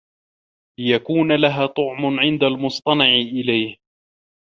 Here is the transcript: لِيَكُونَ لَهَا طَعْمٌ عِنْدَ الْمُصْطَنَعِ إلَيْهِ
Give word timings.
لِيَكُونَ 0.79 1.31
لَهَا 1.35 1.65
طَعْمٌ 1.65 2.19
عِنْدَ 2.19 2.43
الْمُصْطَنَعِ 2.43 3.05
إلَيْهِ 3.15 3.77